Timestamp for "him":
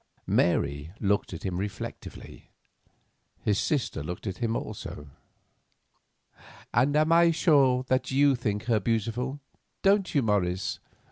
1.43-1.57, 4.39-4.55